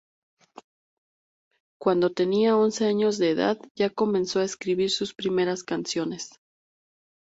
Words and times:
Cuando 1.79 2.11
tenia 2.11 2.57
once 2.57 2.87
años 2.87 3.19
de 3.19 3.29
edad, 3.29 3.59
ya 3.75 3.91
comenzó 3.91 4.39
a 4.39 4.45
escribir 4.45 4.89
sus 4.89 5.13
primeras 5.13 5.61
canciones. 5.63 6.31